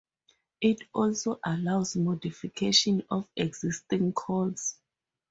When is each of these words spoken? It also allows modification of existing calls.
It 0.61 0.81
also 0.95 1.39
allows 1.45 1.95
modification 1.95 3.03
of 3.11 3.29
existing 3.37 4.13
calls. 4.13 4.79